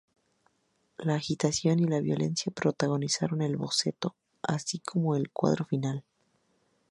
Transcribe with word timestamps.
La 0.97 1.13
agitación 1.13 1.79
y 1.79 1.85
la 1.85 1.99
violencia 1.99 2.51
protagonizan 2.51 3.39
el 3.43 3.55
boceto, 3.55 4.15
así 4.41 4.79
como 4.79 5.15
el 5.15 5.29
cuadro 5.29 5.63
final. 5.65 6.03